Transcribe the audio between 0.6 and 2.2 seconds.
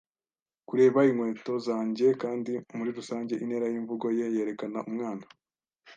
kureba inkweto zanjye,